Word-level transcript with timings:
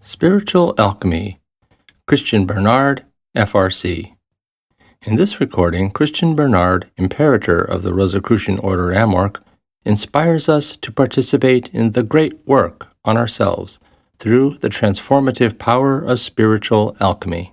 Spiritual 0.00 0.74
Alchemy, 0.78 1.40
Christian 2.06 2.46
Bernard, 2.46 3.04
FRC. 3.36 4.14
In 5.02 5.16
this 5.16 5.40
recording, 5.40 5.90
Christian 5.90 6.36
Bernard, 6.36 6.90
Imperator 6.96 7.60
of 7.60 7.82
the 7.82 7.92
Rosicrucian 7.92 8.58
Order 8.60 8.92
Amorc, 8.92 9.40
inspires 9.84 10.48
us 10.48 10.76
to 10.76 10.92
participate 10.92 11.68
in 11.72 11.90
the 11.90 12.02
great 12.02 12.46
work 12.46 12.88
on 13.04 13.16
ourselves 13.16 13.80
through 14.18 14.58
the 14.58 14.68
transformative 14.68 15.58
power 15.58 16.00
of 16.00 16.20
spiritual 16.20 16.96
alchemy. 17.00 17.52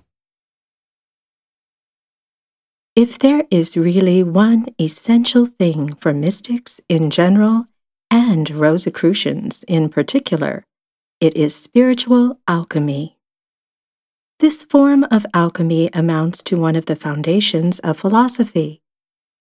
If 2.94 3.18
there 3.18 3.44
is 3.50 3.76
really 3.76 4.22
one 4.22 4.66
essential 4.80 5.46
thing 5.46 5.94
for 5.94 6.12
mystics 6.12 6.80
in 6.88 7.10
general 7.10 7.66
and 8.10 8.48
Rosicrucians 8.50 9.64
in 9.66 9.88
particular, 9.88 10.64
it 11.20 11.36
is 11.36 11.54
spiritual 11.54 12.38
alchemy. 12.48 13.18
This 14.40 14.62
form 14.62 15.04
of 15.10 15.26
alchemy 15.32 15.88
amounts 15.92 16.42
to 16.44 16.56
one 16.56 16.76
of 16.76 16.86
the 16.86 16.96
foundations 16.96 17.78
of 17.78 17.98
philosophy 17.98 18.82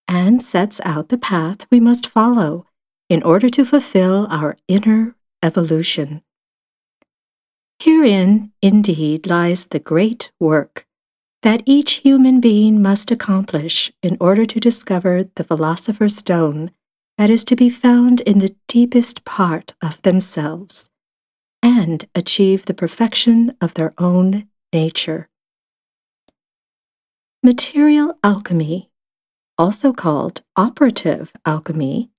and 0.07 0.41
sets 0.41 0.79
out 0.85 1.09
the 1.09 1.17
path 1.17 1.65
we 1.71 1.79
must 1.79 2.07
follow 2.07 2.67
in 3.09 3.23
order 3.23 3.49
to 3.49 3.65
fulfill 3.65 4.27
our 4.29 4.55
inner 4.67 5.15
evolution. 5.41 6.21
Herein, 7.79 8.53
indeed, 8.62 9.27
lies 9.27 9.65
the 9.65 9.79
great 9.79 10.31
work 10.40 10.87
that 11.41 11.63
each 11.65 11.95
human 11.95 12.40
being 12.40 12.81
must 12.81 13.12
accomplish 13.12 13.91
in 14.01 14.15
order 14.21 14.45
to 14.45 14.59
discover 14.59 15.29
the 15.35 15.43
philosopher's 15.43 16.15
stone 16.15 16.71
that 17.17 17.29
is 17.29 17.43
to 17.43 17.55
be 17.55 17.70
found 17.70 18.21
in 18.21 18.40
the 18.40 18.55
deepest 18.67 19.26
part 19.26 19.73
of 19.81 20.01
themselves 20.03 20.90
and 21.63 22.05
achieve 22.13 22.66
the 22.66 22.73
perfection 22.73 23.55
of 23.62 23.73
their 23.73 23.94
own 23.98 24.48
nature. 24.73 25.30
Material 27.41 28.20
alchemy, 28.24 28.91
also 29.57 29.93
called 29.93 30.41
operative 30.55 31.32
alchemy, 31.46 32.10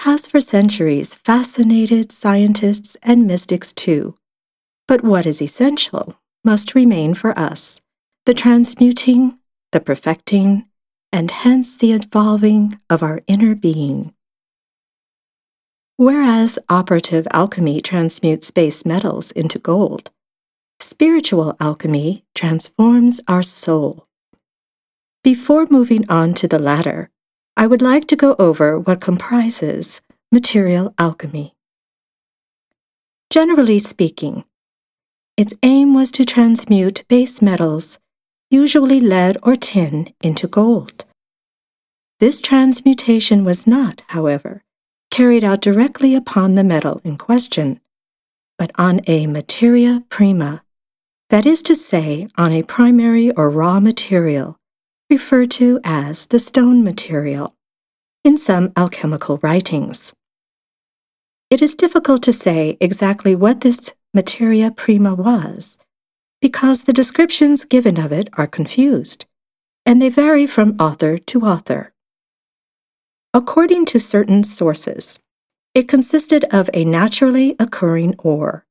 has 0.00 0.26
for 0.26 0.40
centuries 0.40 1.14
fascinated 1.14 2.12
scientists 2.12 2.96
and 3.02 3.26
mystics 3.26 3.72
too. 3.72 4.16
But 4.86 5.02
what 5.02 5.26
is 5.26 5.40
essential 5.40 6.16
must 6.44 6.74
remain 6.74 7.14
for 7.14 7.38
us 7.38 7.80
the 8.26 8.34
transmuting, 8.34 9.38
the 9.72 9.80
perfecting, 9.80 10.66
and 11.12 11.30
hence 11.30 11.76
the 11.76 11.92
evolving 11.92 12.78
of 12.88 13.02
our 13.02 13.22
inner 13.26 13.54
being. 13.54 14.14
Whereas 15.96 16.58
operative 16.68 17.26
alchemy 17.32 17.80
transmutes 17.80 18.50
base 18.50 18.84
metals 18.84 19.30
into 19.32 19.58
gold, 19.58 20.10
spiritual 20.80 21.56
alchemy 21.60 22.24
transforms 22.34 23.20
our 23.28 23.42
soul. 23.42 24.08
Before 25.22 25.66
moving 25.70 26.08
on 26.10 26.34
to 26.34 26.48
the 26.48 26.58
latter, 26.58 27.10
I 27.56 27.66
would 27.66 27.82
like 27.82 28.06
to 28.08 28.16
go 28.16 28.34
over 28.38 28.78
what 28.78 29.00
comprises 29.00 30.00
material 30.32 30.94
alchemy. 30.98 31.54
Generally 33.30 33.78
speaking, 33.80 34.44
its 35.36 35.54
aim 35.62 35.94
was 35.94 36.10
to 36.12 36.24
transmute 36.24 37.04
base 37.08 37.40
metals 37.40 37.98
usually 38.50 39.00
lead 39.00 39.38
or 39.42 39.56
tin, 39.56 40.12
into 40.22 40.46
gold. 40.46 41.04
This 42.20 42.40
transmutation 42.40 43.44
was 43.44 43.66
not, 43.66 44.02
however, 44.08 44.62
carried 45.12 45.44
out 45.44 45.60
directly 45.60 46.14
upon 46.14 46.54
the 46.54 46.64
metal 46.64 46.98
in 47.04 47.18
question, 47.18 47.78
but 48.56 48.72
on 48.76 48.98
a 49.06 49.26
materia 49.26 50.02
prima, 50.08 50.64
that 51.28 51.44
is 51.44 51.62
to 51.62 51.76
say, 51.76 52.26
on 52.38 52.50
a 52.50 52.62
primary 52.62 53.30
or 53.32 53.50
raw 53.50 53.78
material, 53.78 54.56
referred 55.10 55.50
to 55.50 55.78
as 55.84 56.26
the 56.28 56.38
stone 56.38 56.82
material, 56.82 57.54
in 58.24 58.38
some 58.38 58.72
alchemical 58.74 59.38
writings. 59.42 60.14
It 61.50 61.60
is 61.60 61.74
difficult 61.74 62.22
to 62.22 62.32
say 62.32 62.78
exactly 62.80 63.34
what 63.34 63.60
this 63.60 63.92
materia 64.14 64.70
prima 64.70 65.14
was, 65.14 65.78
because 66.40 66.84
the 66.84 66.92
descriptions 66.94 67.66
given 67.66 68.00
of 68.00 68.12
it 68.12 68.30
are 68.38 68.46
confused, 68.46 69.26
and 69.84 70.00
they 70.00 70.08
vary 70.08 70.46
from 70.46 70.76
author 70.80 71.18
to 71.18 71.42
author. 71.42 71.91
According 73.34 73.86
to 73.86 73.98
certain 73.98 74.42
sources, 74.42 75.18
it 75.74 75.88
consisted 75.88 76.44
of 76.52 76.68
a 76.74 76.84
naturally 76.84 77.56
occurring 77.58 78.14
ore, 78.18 78.66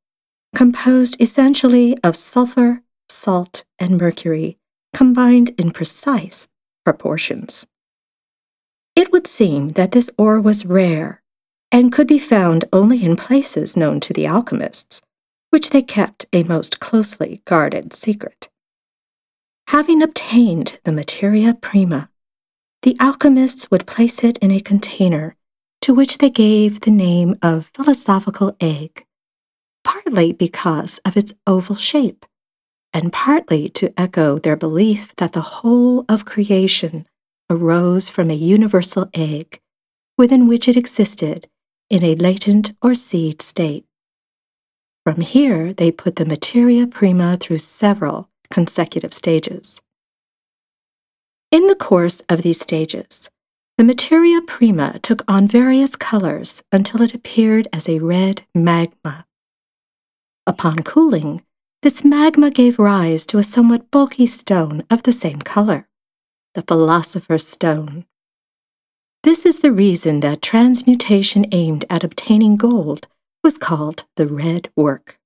composed 0.56 1.20
essentially 1.20 1.98
of 2.04 2.16
sulfur, 2.16 2.84
salt, 3.10 3.64
and 3.80 3.98
mercury 3.98 4.60
combined 4.94 5.50
in 5.58 5.72
precise 5.72 6.48
proportions. 6.86 7.66
It 8.96 9.12
would 9.12 9.26
seem 9.26 9.70
that 9.70 9.94
this 9.94 10.12
ore 10.16 10.40
was 10.40 10.64
rare 10.64 11.24
and 11.72 11.92
could 11.92 12.08
be 12.08 12.20
found 12.20 12.66
only 12.72 13.04
in 13.04 13.16
places 13.16 13.76
known 13.76 14.00
to 14.02 14.14
the 14.14 14.28
alchemists, 14.28 15.02
which 15.50 15.72
they 15.72 15.82
kept 15.82 16.28
a 16.34 16.44
most 16.44 16.80
closely 16.80 17.42
guarded 17.46 17.94
secret. 17.94 18.48
Having 19.70 20.04
obtained 20.04 20.80
the 20.84 20.92
materia 20.92 21.56
prima, 21.56 22.11
the 22.84 22.98
alchemists 23.00 23.70
would 23.70 23.86
place 23.86 24.24
it 24.24 24.38
in 24.40 24.52
a 24.52 24.60
container 24.60 25.36
to 25.82 25.94
which 25.94 26.18
they 26.18 26.30
gave 26.30 26.82
the 26.82 26.92
name 26.92 27.36
of 27.42 27.70
philosophical 27.74 28.56
egg, 28.60 29.06
partly 29.84 30.32
because 30.32 31.00
of 31.06 31.16
its 31.18 31.34
oval 31.46 31.76
shape, 31.76 32.26
and 32.94 33.14
partly 33.14 33.70
to 33.70 33.94
echo 34.00 34.38
their 34.40 34.56
belief 34.56 35.16
that 35.18 35.34
the 35.34 35.42
whole 35.42 36.06
of 36.10 36.26
creation 36.26 37.06
arose 37.50 38.10
from 38.10 38.30
a 38.30 38.36
universal 38.36 39.10
egg 39.14 39.60
within 40.18 40.48
which 40.48 40.68
it 40.68 40.78
existed 40.78 41.48
in 41.90 42.04
a 42.04 42.16
latent 42.16 42.74
or 42.82 42.94
seed 42.94 43.42
state. 43.42 43.86
From 45.04 45.22
here, 45.22 45.74
they 45.74 45.92
put 45.92 46.16
the 46.16 46.26
materia 46.26 46.86
prima 46.88 47.38
through 47.38 47.58
several 47.58 48.30
consecutive 48.52 49.14
stages. 49.14 49.82
In 51.52 51.68
the 51.68 51.76
course 51.76 52.22
of 52.30 52.44
these 52.44 52.62
stages, 52.62 53.30
the 53.78 53.84
materia 53.84 54.42
prima 54.42 55.00
took 55.00 55.22
on 55.28 55.50
various 55.50 55.98
colors 55.98 56.64
until 56.72 57.02
it 57.02 57.14
appeared 57.14 57.68
as 57.74 57.90
a 57.90 58.00
red 58.00 58.46
magma. 58.56 59.26
Upon 60.48 60.80
cooling, 60.84 61.44
this 61.82 62.06
magma 62.06 62.52
gave 62.52 62.80
rise 62.80 63.26
to 63.26 63.38
a 63.38 63.44
somewhat 63.44 63.92
bulky 63.92 64.28
stone 64.28 64.84
of 64.90 65.04
the 65.04 65.12
same 65.12 65.40
color, 65.40 65.90
the 66.56 66.62
philosopher's 66.62 67.46
stone. 67.46 68.06
This 69.24 69.46
is 69.46 69.60
the 69.60 69.74
reason 69.74 70.22
that 70.22 70.42
transmutation 70.42 71.46
aimed 71.52 71.84
at 71.90 72.06
obtaining 72.06 72.56
gold 72.56 73.08
was 73.44 73.58
called 73.58 74.06
the 74.16 74.28
red 74.28 74.70
work. 74.78 75.20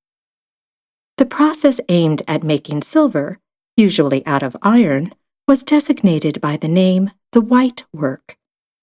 The 1.18 1.26
process 1.26 1.80
aimed 1.88 2.24
at 2.28 2.44
making 2.44 2.82
silver, 2.82 3.38
usually 3.78 4.26
out 4.26 4.42
of 4.42 4.58
iron, 4.64 5.14
was 5.48 5.64
designated 5.64 6.42
by 6.42 6.58
the 6.58 6.68
name 6.68 7.12
the 7.32 7.42
white 7.42 7.84
work 7.94 8.38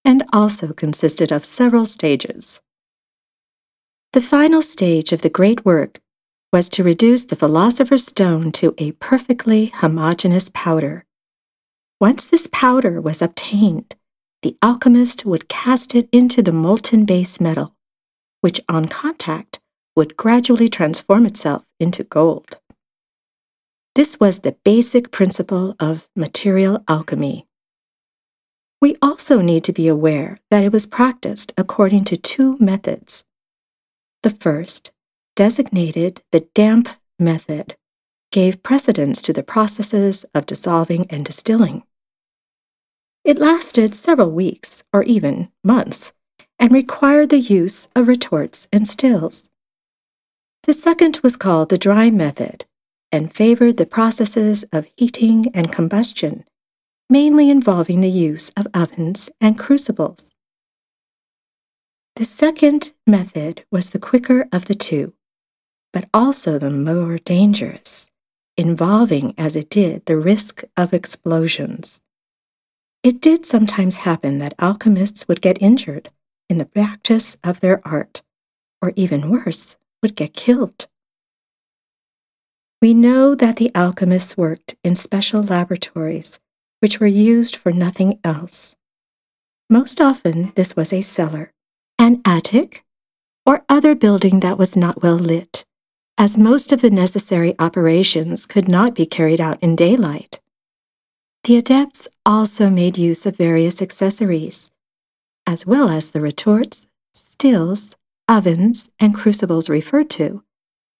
and 0.05 0.23
also 0.31 0.73
consisted 0.73 1.31
of 1.31 1.45
several 1.45 1.85
stages. 1.85 2.61
The 4.13 4.21
final 4.21 4.61
stage 4.61 5.11
of 5.11 5.21
the 5.21 5.29
great 5.29 5.65
work 5.65 5.99
was 6.51 6.69
to 6.69 6.83
reduce 6.83 7.25
the 7.25 7.35
philosopher's 7.35 8.05
stone 8.05 8.51
to 8.53 8.75
a 8.77 8.91
perfectly 8.93 9.67
homogeneous 9.67 10.49
powder. 10.53 11.05
Once 11.99 12.25
this 12.25 12.47
powder 12.51 13.01
was 13.01 13.21
obtained, 13.21 13.95
the 14.41 14.57
alchemist 14.61 15.25
would 15.25 15.49
cast 15.49 15.95
it 15.95 16.09
into 16.11 16.43
the 16.43 16.51
molten 16.51 17.05
base 17.05 17.39
metal 17.39 17.73
which 18.43 18.59
on 18.67 18.85
contact 18.85 19.61
would 19.95 20.17
gradually 20.17 20.67
transform 20.67 21.25
itself 21.25 21.63
into 21.79 22.03
gold. 22.03 22.59
This 23.95 24.19
was 24.19 24.39
the 24.39 24.57
basic 24.63 25.11
principle 25.11 25.75
of 25.79 26.09
material 26.15 26.83
alchemy. 26.87 27.45
We 28.81 28.95
also 29.03 29.39
need 29.39 29.63
to 29.65 29.73
be 29.73 29.87
aware 29.87 30.39
that 30.49 30.63
it 30.63 30.71
was 30.71 30.87
practiced 30.87 31.53
according 31.57 32.05
to 32.05 32.17
two 32.17 32.57
methods. 32.59 33.23
The 34.23 34.31
first, 34.31 34.91
designated 35.35 36.23
the 36.31 36.47
damp 36.55 36.89
method, 37.19 37.75
gave 38.31 38.63
precedence 38.63 39.21
to 39.21 39.33
the 39.33 39.43
processes 39.43 40.25
of 40.33 40.47
dissolving 40.47 41.05
and 41.11 41.23
distilling. 41.23 41.83
It 43.23 43.37
lasted 43.37 43.93
several 43.93 44.31
weeks 44.31 44.83
or 44.91 45.03
even 45.03 45.49
months 45.63 46.13
and 46.57 46.73
required 46.73 47.29
the 47.29 47.39
use 47.39 47.89
of 47.95 48.07
retorts 48.07 48.67
and 48.73 48.87
stills. 48.87 49.51
The 50.63 50.73
second 50.73 51.19
was 51.21 51.35
called 51.35 51.69
the 51.69 51.77
dry 51.77 52.09
method 52.09 52.65
and 53.13 53.31
favored 53.31 53.77
the 53.77 53.85
processes 53.85 54.65
of 54.73 54.89
heating 54.97 55.45
and 55.53 55.71
combustion, 55.71 56.43
mainly 57.09 57.49
involving 57.49 58.01
the 58.01 58.09
use 58.09 58.49
of 58.57 58.67
ovens 58.73 59.29
and 59.39 59.57
crucibles. 59.57 60.31
The 62.15 62.25
second 62.25 62.91
method 63.05 63.65
was 63.71 63.91
the 63.91 63.99
quicker 63.99 64.47
of 64.51 64.65
the 64.65 64.73
two, 64.73 65.13
but 65.93 66.09
also 66.11 66.57
the 66.57 66.71
more 66.71 67.19
dangerous, 67.19 68.09
involving, 68.57 69.35
as 69.37 69.55
it 69.55 69.69
did, 69.69 70.07
the 70.07 70.17
risk 70.17 70.63
of 70.75 70.91
explosions. 70.91 72.01
It 73.03 73.21
did 73.21 73.45
sometimes 73.45 73.97
happen 73.97 74.39
that 74.39 74.55
alchemists 74.57 75.27
would 75.27 75.41
get 75.41 75.61
injured 75.61 76.09
in 76.49 76.57
the 76.57 76.65
practice 76.65 77.37
of 77.43 77.59
their 77.59 77.79
art, 77.87 78.23
or 78.81 78.91
even 78.95 79.29
worse, 79.29 79.77
would 80.01 80.15
get 80.15 80.33
killed. 80.33 80.87
We 82.83 82.93
know 82.93 83.33
that 83.33 83.55
the 83.55 83.71
alchemists 83.73 84.35
worked 84.35 84.75
in 84.83 84.97
special 84.97 85.41
laboratories, 85.41 86.41
which 86.81 86.99
were 86.99 87.07
used 87.07 87.55
for 87.55 87.71
nothing 87.71 88.19
else. 88.25 88.75
Most 89.69 90.01
often, 90.01 90.51
this 90.55 90.75
was 90.75 90.91
a 90.91 90.99
cellar, 90.99 91.53
an 91.97 92.21
attic, 92.25 92.83
or 93.45 93.63
other 93.69 93.95
building 93.95 94.41
that 94.41 94.57
was 94.57 94.75
not 94.75 95.01
well 95.01 95.15
lit, 95.15 95.63
as 96.17 96.37
most 96.37 96.73
of 96.73 96.81
the 96.81 96.89
necessary 96.89 97.55
operations 97.57 98.45
could 98.45 98.67
not 98.67 98.95
be 98.95 99.05
carried 99.05 99.39
out 99.39 99.63
in 99.63 99.77
daylight. 99.77 100.41
The 101.45 101.55
adepts 101.55 102.09
also 102.25 102.69
made 102.69 102.97
use 102.97 103.25
of 103.25 103.37
various 103.37 103.81
accessories, 103.81 104.71
as 105.47 105.65
well 105.65 105.87
as 105.87 106.11
the 106.11 106.19
retorts, 106.19 106.87
stills, 107.13 107.95
ovens, 108.27 108.89
and 108.99 109.15
crucibles 109.15 109.69
referred 109.69 110.09
to. 110.19 110.43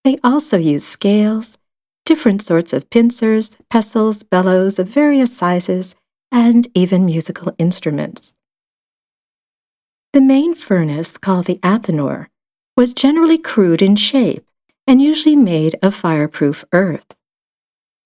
They 0.06 0.18
also 0.24 0.57
used 0.57 0.86
scales, 0.86 1.57
different 2.05 2.41
sorts 2.41 2.73
of 2.73 2.89
pincers, 2.89 3.57
pestles, 3.69 4.23
bellows 4.23 4.79
of 4.79 4.88
various 4.88 5.35
sizes, 5.35 5.95
and 6.31 6.67
even 6.73 7.05
musical 7.05 7.53
instruments. 7.57 8.35
The 10.13 10.21
main 10.21 10.53
furnace, 10.53 11.17
called 11.17 11.45
the 11.45 11.59
athanor, 11.59 12.27
was 12.75 12.94
generally 12.94 13.38
crude 13.38 13.81
in 13.81 13.95
shape 13.95 14.45
and 14.85 15.01
usually 15.01 15.35
made 15.35 15.75
of 15.81 15.95
fireproof 15.95 16.65
earth. 16.71 17.15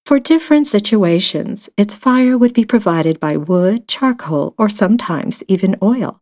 For 0.05 0.19
different 0.19 0.67
situations, 0.67 1.69
its 1.75 1.93
fire 1.93 2.37
would 2.37 2.53
be 2.53 2.63
provided 2.63 3.19
by 3.19 3.35
wood, 3.35 3.87
charcoal, 3.87 4.53
or 4.57 4.69
sometimes 4.69 5.43
even 5.49 5.75
oil, 5.81 6.21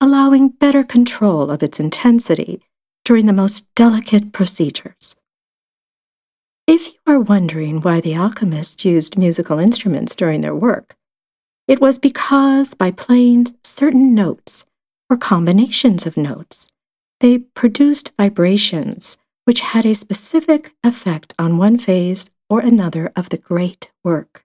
allowing 0.00 0.50
better 0.50 0.84
control 0.84 1.50
of 1.50 1.62
its 1.62 1.80
intensity 1.80 2.60
during 3.04 3.24
the 3.24 3.32
most 3.32 3.66
delicate 3.74 4.32
procedures. 4.32 5.16
If 6.66 6.86
you 6.86 6.98
are 7.06 7.20
wondering 7.20 7.82
why 7.82 8.00
the 8.00 8.14
alchemists 8.14 8.86
used 8.86 9.18
musical 9.18 9.58
instruments 9.58 10.16
during 10.16 10.40
their 10.40 10.54
work, 10.54 10.96
it 11.68 11.78
was 11.78 11.98
because 11.98 12.74
by 12.74 12.90
playing 12.90 13.48
certain 13.62 14.14
notes 14.14 14.64
or 15.10 15.18
combinations 15.18 16.06
of 16.06 16.16
notes, 16.16 16.68
they 17.20 17.38
produced 17.38 18.12
vibrations 18.18 19.18
which 19.44 19.60
had 19.60 19.84
a 19.84 19.94
specific 19.94 20.74
effect 20.82 21.34
on 21.38 21.58
one 21.58 21.76
phase 21.76 22.30
or 22.48 22.60
another 22.60 23.12
of 23.14 23.28
the 23.28 23.36
great 23.36 23.90
work. 24.02 24.42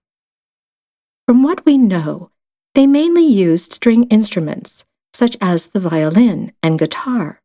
From 1.26 1.42
what 1.42 1.64
we 1.64 1.78
know, 1.78 2.30
they 2.74 2.86
mainly 2.86 3.24
used 3.24 3.72
string 3.72 4.04
instruments 4.04 4.84
such 5.14 5.38
as 5.40 5.68
the 5.68 5.80
violin 5.80 6.52
and 6.62 6.78
guitar. 6.78 7.40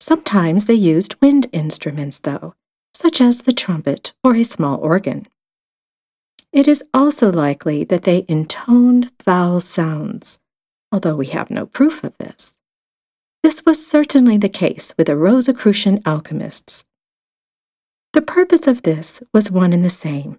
Sometimes 0.00 0.66
they 0.66 0.74
used 0.74 1.20
wind 1.22 1.46
instruments, 1.52 2.18
though, 2.18 2.54
such 3.00 3.18
as 3.18 3.42
the 3.42 3.52
trumpet 3.52 4.12
or 4.22 4.36
a 4.36 4.44
small 4.44 4.78
organ. 4.80 5.26
It 6.52 6.68
is 6.68 6.84
also 6.92 7.32
likely 7.32 7.82
that 7.84 8.02
they 8.02 8.26
intoned 8.28 9.10
vowel 9.24 9.60
sounds, 9.60 10.38
although 10.92 11.16
we 11.16 11.28
have 11.28 11.50
no 11.50 11.64
proof 11.64 12.04
of 12.04 12.18
this. 12.18 12.54
This 13.42 13.64
was 13.64 13.86
certainly 13.86 14.36
the 14.36 14.50
case 14.50 14.92
with 14.98 15.06
the 15.06 15.16
Rosicrucian 15.16 16.02
alchemists. 16.04 16.84
The 18.12 18.20
purpose 18.20 18.66
of 18.66 18.82
this 18.82 19.22
was 19.32 19.50
one 19.50 19.72
and 19.72 19.84
the 19.84 19.90
same 19.90 20.38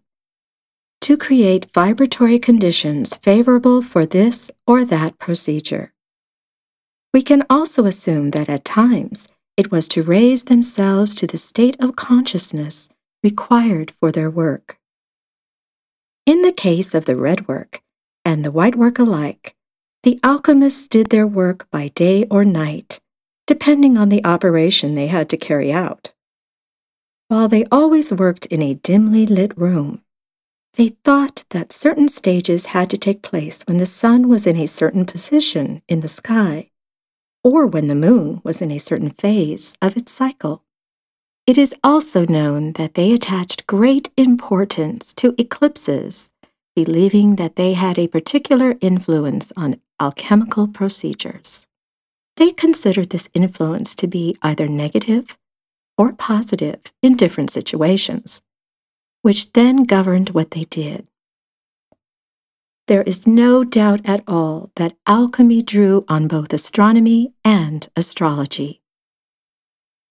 to 1.01 1.17
create 1.17 1.73
vibratory 1.73 2.37
conditions 2.37 3.17
favorable 3.17 3.81
for 3.81 4.05
this 4.05 4.51
or 4.67 4.85
that 4.85 5.17
procedure. 5.17 5.93
We 7.11 7.23
can 7.23 7.43
also 7.49 7.85
assume 7.85 8.31
that 8.31 8.49
at 8.49 8.63
times 8.63 9.27
it 9.57 9.71
was 9.71 9.87
to 9.89 10.03
raise 10.03 10.45
themselves 10.45 11.13
to 11.15 11.27
the 11.27 11.37
state 11.37 11.75
of 11.79 11.95
consciousness 11.95 12.89
required 13.23 13.91
for 13.99 14.11
their 14.11 14.29
work. 14.29 14.79
In 16.25 16.41
the 16.41 16.53
case 16.53 16.93
of 16.93 17.05
the 17.05 17.15
red 17.15 17.47
work 17.47 17.81
and 18.25 18.43
the 18.43 18.51
white 18.51 18.75
work 18.75 18.97
alike, 18.97 19.55
the 20.03 20.19
alchemists 20.23 20.87
did 20.87 21.09
their 21.09 21.27
work 21.27 21.69
by 21.69 21.89
day 21.89 22.25
or 22.31 22.43
night, 22.43 22.99
depending 23.45 23.97
on 23.97 24.09
the 24.09 24.25
operation 24.25 24.95
they 24.95 25.07
had 25.07 25.29
to 25.29 25.37
carry 25.37 25.71
out. 25.71 26.13
While 27.27 27.47
they 27.47 27.65
always 27.71 28.11
worked 28.11 28.45
in 28.47 28.61
a 28.61 28.73
dimly 28.73 29.25
lit 29.25 29.55
room, 29.57 30.01
they 30.73 30.95
thought 31.03 31.43
that 31.51 31.71
certain 31.71 32.07
stages 32.07 32.67
had 32.67 32.89
to 32.89 32.97
take 32.97 33.21
place 33.21 33.63
when 33.67 33.77
the 33.77 33.85
sun 33.85 34.27
was 34.27 34.47
in 34.47 34.57
a 34.57 34.65
certain 34.65 35.05
position 35.05 35.81
in 35.87 35.99
the 35.99 36.07
sky 36.07 36.70
or 37.43 37.65
when 37.65 37.87
the 37.87 37.95
moon 37.95 38.41
was 38.43 38.61
in 38.61 38.71
a 38.71 38.77
certain 38.77 39.09
phase 39.09 39.75
of 39.81 39.97
its 39.97 40.11
cycle. 40.11 40.63
It 41.47 41.57
is 41.57 41.73
also 41.83 42.25
known 42.25 42.73
that 42.73 42.93
they 42.93 43.11
attached 43.11 43.67
great 43.67 44.11
importance 44.15 45.13
to 45.15 45.33
eclipses, 45.37 46.29
believing 46.75 47.35
that 47.37 47.55
they 47.55 47.73
had 47.73 47.97
a 47.97 48.07
particular 48.07 48.75
influence 48.79 49.51
on 49.57 49.81
alchemical 49.99 50.67
procedures. 50.67 51.67
They 52.37 52.51
considered 52.51 53.09
this 53.09 53.29
influence 53.33 53.95
to 53.95 54.07
be 54.07 54.37
either 54.41 54.67
negative 54.67 55.37
or 55.97 56.13
positive 56.13 56.79
in 57.01 57.17
different 57.17 57.49
situations, 57.49 58.41
which 59.21 59.53
then 59.53 59.83
governed 59.83 60.29
what 60.29 60.51
they 60.51 60.63
did. 60.63 61.07
There 62.91 63.03
is 63.03 63.25
no 63.25 63.63
doubt 63.63 64.01
at 64.03 64.21
all 64.27 64.69
that 64.75 64.97
alchemy 65.07 65.61
drew 65.61 66.03
on 66.09 66.27
both 66.27 66.51
astronomy 66.51 67.31
and 67.45 67.87
astrology. 67.95 68.81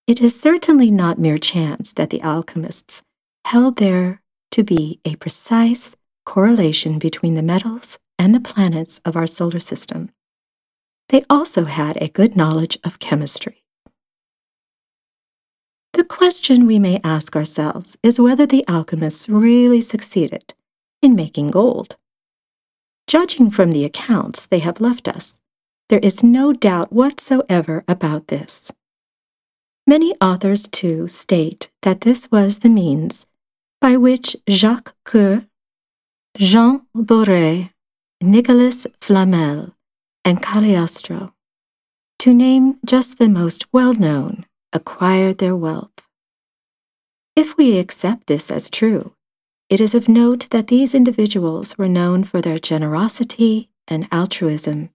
It 0.06 0.22
is 0.22 0.40
certainly 0.40 0.90
not 0.90 1.18
mere 1.18 1.36
chance 1.36 1.92
that 1.92 2.08
the 2.08 2.22
alchemists 2.22 3.02
held 3.44 3.76
there 3.76 4.22
to 4.52 4.64
be 4.64 4.98
a 5.04 5.16
precise 5.16 5.94
correlation 6.24 6.98
between 6.98 7.34
the 7.34 7.42
metals 7.42 7.98
and 8.18 8.34
the 8.34 8.40
planets 8.40 8.98
of 9.04 9.14
our 9.14 9.26
solar 9.26 9.60
system. 9.60 10.08
They 11.10 11.22
also 11.28 11.66
had 11.66 12.02
a 12.02 12.08
good 12.08 12.34
knowledge 12.34 12.78
of 12.82 12.98
chemistry. 12.98 13.62
The 15.92 16.04
question 16.04 16.64
we 16.64 16.78
may 16.78 16.98
ask 17.04 17.36
ourselves 17.36 17.98
is 18.02 18.18
whether 18.18 18.46
the 18.46 18.64
alchemists 18.66 19.28
really 19.28 19.82
succeeded 19.82 20.54
in 21.02 21.14
making 21.14 21.48
gold. 21.48 21.98
Judging 23.10 23.50
from 23.50 23.72
the 23.72 23.84
accounts 23.84 24.46
they 24.46 24.60
have 24.60 24.80
left 24.80 25.08
us, 25.08 25.40
there 25.88 25.98
is 25.98 26.22
no 26.22 26.52
doubt 26.52 26.92
whatsoever 26.92 27.82
about 27.88 28.28
this. 28.28 28.70
Many 29.84 30.14
authors, 30.20 30.68
too, 30.68 31.08
state 31.08 31.72
that 31.82 32.02
this 32.02 32.30
was 32.30 32.60
the 32.60 32.68
means 32.68 33.26
by 33.80 33.96
which 33.96 34.36
Jacques 34.48 34.94
Coeur, 35.04 35.44
Jean 36.36 36.82
Bourré, 36.96 37.70
Nicolas 38.22 38.86
Flamel, 39.00 39.74
and 40.24 40.40
Cagliostro, 40.40 41.34
to 42.20 42.32
name 42.32 42.78
just 42.86 43.18
the 43.18 43.28
most 43.28 43.66
well 43.72 43.92
known, 43.92 44.46
acquired 44.72 45.38
their 45.38 45.56
wealth. 45.56 46.06
If 47.34 47.56
we 47.56 47.76
accept 47.76 48.28
this 48.28 48.52
as 48.52 48.70
true, 48.70 49.14
it 49.70 49.80
is 49.80 49.94
of 49.94 50.08
note 50.08 50.50
that 50.50 50.66
these 50.66 50.96
individuals 50.96 51.78
were 51.78 51.88
known 51.88 52.24
for 52.24 52.40
their 52.40 52.58
generosity 52.58 53.70
and 53.86 54.08
altruism, 54.10 54.90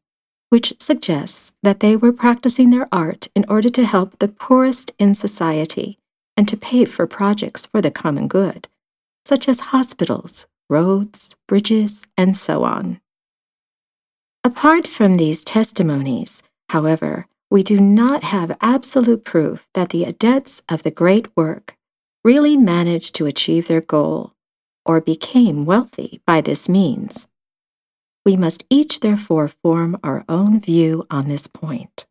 which 0.50 0.74
suggests 0.80 1.54
that 1.64 1.80
they 1.80 1.96
were 1.96 2.12
practicing 2.12 2.70
their 2.70 2.90
art 2.92 3.30
in 3.34 3.46
order 3.48 3.70
to 3.70 3.86
help 3.86 4.20
the 4.20 4.28
poorest 4.28 4.92
in 5.00 5.14
society 5.14 5.98
and 6.36 6.50
to 6.50 6.58
pay 6.58 6.84
for 6.84 7.08
projects 7.08 7.66
for 7.68 7.82
the 7.82 7.90
common 7.90 8.28
good, 8.28 8.68
such 9.24 9.48
as 9.48 9.72
hospitals, 9.72 10.46
roads, 10.70 11.38
bridges, 11.48 12.04
and 12.18 12.36
so 12.36 12.66
on. 12.66 13.00
Apart 14.44 14.88
from 14.88 15.16
these 15.16 15.46
testimonies, 15.46 16.44
however, 16.70 17.28
we 17.50 17.64
do 17.64 17.80
not 17.80 18.24
have 18.24 18.58
absolute 18.60 19.24
proof 19.24 19.70
that 19.74 19.90
the 19.90 20.04
adepts 20.04 20.62
of 20.68 20.84
the 20.84 20.92
great 20.92 21.28
work 21.38 21.78
really 22.26 22.58
managed 22.58 23.16
to 23.16 23.26
achieve 23.26 23.68
their 23.68 23.82
goal 23.82 24.35
or 24.86 25.02
became 25.02 25.66
wealthy 25.66 26.22
by 26.26 26.42
this 26.42 26.70
means. 26.70 27.28
We 28.26 28.36
must 28.36 28.66
each 28.70 29.02
therefore 29.02 29.48
form 29.48 30.00
our 30.04 30.26
own 30.28 30.60
view 30.60 31.06
on 31.10 31.28
this 31.28 31.48
point. 31.48 32.06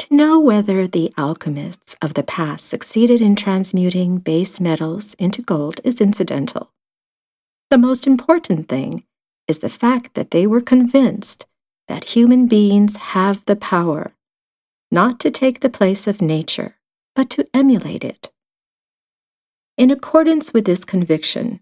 To 0.00 0.14
know 0.14 0.40
whether 0.40 0.86
the 0.86 1.12
alchemists 1.16 1.96
of 2.02 2.14
the 2.14 2.22
past 2.22 2.68
succeeded 2.68 3.20
in 3.20 3.36
transmuting 3.36 4.18
base 4.18 4.60
metals 4.60 5.14
into 5.14 5.40
gold 5.40 5.80
is 5.84 6.00
incidental. 6.00 6.70
The 7.70 7.78
most 7.78 8.06
important 8.06 8.68
thing 8.68 9.04
is 9.48 9.60
the 9.60 9.68
fact 9.68 10.14
that 10.14 10.30
they 10.30 10.46
were 10.46 10.60
convinced 10.60 11.46
that 11.88 12.16
human 12.16 12.46
beings 12.46 12.96
have 12.96 13.44
the 13.44 13.56
power 13.56 14.12
not 14.90 15.18
to 15.20 15.30
take 15.30 15.60
the 15.60 15.68
place 15.68 16.06
of 16.06 16.22
nature, 16.22 16.76
but 17.16 17.28
to 17.30 17.48
emulate 17.52 18.04
it. 18.04 18.30
In 19.76 19.90
accordance 19.90 20.54
with 20.54 20.66
this 20.66 20.84
conviction, 20.84 21.58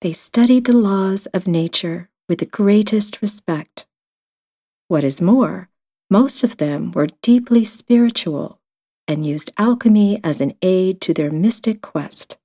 they 0.00 0.12
studied 0.12 0.64
the 0.64 0.76
laws 0.76 1.26
of 1.26 1.46
nature 1.46 2.08
with 2.26 2.38
the 2.38 2.46
greatest 2.46 3.20
respect. 3.20 3.86
What 4.88 5.04
is 5.04 5.20
more, 5.20 5.68
most 6.08 6.42
of 6.42 6.56
them 6.56 6.90
were 6.92 7.08
deeply 7.20 7.64
spiritual 7.64 8.60
and 9.06 9.26
used 9.26 9.52
alchemy 9.58 10.20
as 10.24 10.40
an 10.40 10.54
aid 10.62 11.02
to 11.02 11.12
their 11.12 11.30
mystic 11.30 11.82
quest. 11.82 12.38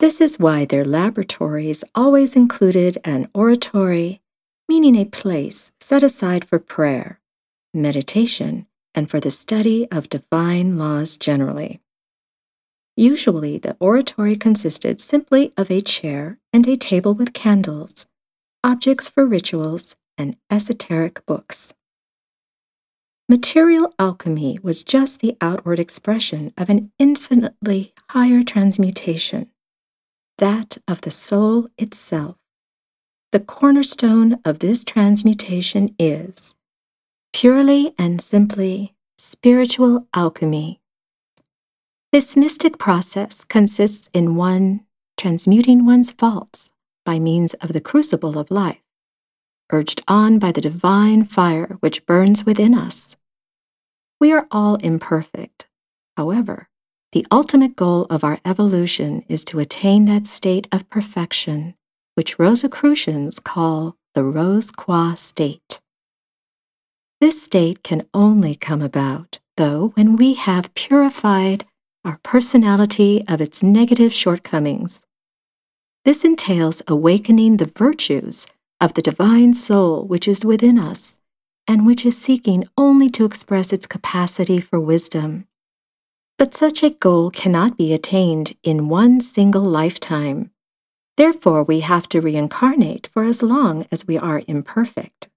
This 0.00 0.20
is 0.20 0.40
why 0.40 0.64
their 0.64 0.84
laboratories 0.84 1.84
always 1.94 2.34
included 2.34 2.98
an 3.04 3.28
oratory, 3.32 4.22
meaning 4.68 4.96
a 4.96 5.04
place 5.04 5.70
set 5.78 6.02
aside 6.02 6.44
for 6.44 6.58
prayer, 6.58 7.20
meditation, 7.72 8.66
and 8.92 9.08
for 9.08 9.20
the 9.20 9.30
study 9.30 9.86
of 9.92 10.08
divine 10.08 10.78
laws 10.78 11.16
generally. 11.16 11.80
Usually, 12.96 13.56
the 13.56 13.76
oratory 13.80 14.36
consisted 14.36 15.00
simply 15.00 15.52
of 15.56 15.70
a 15.70 15.80
chair 15.80 16.38
and 16.52 16.66
a 16.68 16.76
table 16.76 17.14
with 17.14 17.32
candles, 17.32 18.06
objects 18.62 19.08
for 19.08 19.24
rituals, 19.24 19.96
and 20.18 20.36
esoteric 20.50 21.24
books. 21.24 21.72
Material 23.28 23.94
alchemy 23.98 24.58
was 24.62 24.84
just 24.84 25.20
the 25.20 25.38
outward 25.40 25.78
expression 25.78 26.52
of 26.58 26.68
an 26.68 26.92
infinitely 26.98 27.94
higher 28.10 28.42
transmutation, 28.42 29.48
that 30.36 30.76
of 30.86 31.00
the 31.00 31.10
soul 31.10 31.68
itself. 31.78 32.36
The 33.30 33.40
cornerstone 33.40 34.38
of 34.44 34.58
this 34.58 34.84
transmutation 34.84 35.94
is, 35.98 36.54
purely 37.32 37.94
and 37.98 38.20
simply, 38.20 38.94
spiritual 39.16 40.06
alchemy. 40.12 40.81
This 42.12 42.36
mystic 42.36 42.76
process 42.76 43.42
consists 43.42 44.10
in 44.12 44.36
one 44.36 44.84
transmuting 45.16 45.86
one's 45.86 46.10
faults 46.10 46.70
by 47.06 47.18
means 47.18 47.54
of 47.54 47.72
the 47.72 47.80
crucible 47.80 48.38
of 48.38 48.50
life, 48.50 48.82
urged 49.72 50.02
on 50.06 50.38
by 50.38 50.52
the 50.52 50.60
divine 50.60 51.24
fire 51.24 51.78
which 51.80 52.04
burns 52.04 52.44
within 52.44 52.74
us. 52.74 53.16
We 54.20 54.30
are 54.30 54.46
all 54.50 54.74
imperfect. 54.76 55.68
However, 56.18 56.68
the 57.12 57.26
ultimate 57.30 57.76
goal 57.76 58.04
of 58.10 58.24
our 58.24 58.38
evolution 58.44 59.24
is 59.26 59.42
to 59.46 59.58
attain 59.58 60.04
that 60.04 60.26
state 60.26 60.68
of 60.70 60.90
perfection, 60.90 61.74
which 62.14 62.38
Rosicrucians 62.38 63.38
call 63.38 63.96
the 64.14 64.22
Rose 64.22 64.70
Croix 64.70 65.14
state. 65.14 65.80
This 67.22 67.42
state 67.42 67.82
can 67.82 68.06
only 68.12 68.54
come 68.54 68.82
about, 68.82 69.38
though, 69.56 69.92
when 69.94 70.16
we 70.16 70.34
have 70.34 70.74
purified 70.74 71.64
our 72.04 72.18
personality 72.22 73.24
of 73.28 73.40
its 73.40 73.62
negative 73.62 74.12
shortcomings. 74.12 75.06
This 76.04 76.24
entails 76.24 76.82
awakening 76.88 77.58
the 77.58 77.72
virtues 77.76 78.46
of 78.80 78.94
the 78.94 79.02
divine 79.02 79.54
soul 79.54 80.04
which 80.04 80.26
is 80.26 80.44
within 80.44 80.78
us 80.78 81.18
and 81.68 81.86
which 81.86 82.04
is 82.04 82.18
seeking 82.18 82.64
only 82.76 83.08
to 83.10 83.24
express 83.24 83.72
its 83.72 83.86
capacity 83.86 84.60
for 84.60 84.80
wisdom. 84.80 85.46
But 86.38 86.54
such 86.54 86.82
a 86.82 86.90
goal 86.90 87.30
cannot 87.30 87.78
be 87.78 87.92
attained 87.92 88.56
in 88.64 88.88
one 88.88 89.20
single 89.20 89.62
lifetime. 89.62 90.50
Therefore, 91.16 91.62
we 91.62 91.80
have 91.80 92.08
to 92.08 92.20
reincarnate 92.20 93.06
for 93.06 93.22
as 93.22 93.42
long 93.42 93.86
as 93.92 94.08
we 94.08 94.18
are 94.18 94.42
imperfect. 94.48 95.28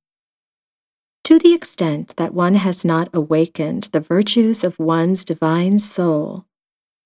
To 1.26 1.38
the 1.38 1.54
extent 1.54 2.16
that 2.18 2.34
one 2.34 2.56
has 2.56 2.86
not 2.86 3.10
awakened 3.14 3.90
the 3.92 4.00
virtues 4.00 4.64
of 4.64 4.80
one's 4.80 5.26
divine 5.26 5.80
soul, 5.80 6.46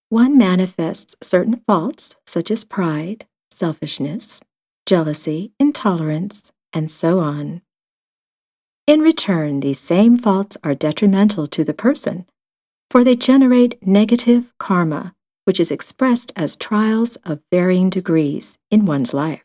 one 0.10 0.38
manifests 0.38 1.16
certain 1.22 1.62
faults 1.68 2.16
such 2.26 2.52
as 2.52 2.64
pride, 2.64 3.26
selfishness, 3.52 4.42
jealousy, 4.86 5.52
intolerance, 5.60 6.52
and 6.74 6.90
so 6.90 7.20
on. 7.20 7.62
In 8.88 9.02
return, 9.02 9.60
these 9.60 9.80
same 9.80 10.18
faults 10.18 10.58
are 10.64 10.74
detrimental 10.74 11.46
to 11.48 11.64
the 11.64 11.76
person, 11.76 12.26
for 12.90 13.04
they 13.04 13.16
generate 13.16 13.86
negative 13.86 14.52
karma, 14.58 15.14
which 15.46 15.60
is 15.60 15.70
expressed 15.70 16.32
as 16.36 16.56
trials 16.56 17.16
of 17.18 17.42
varying 17.52 17.92
degrees 17.92 18.58
in 18.72 18.86
one's 18.86 19.14
life. 19.14 19.44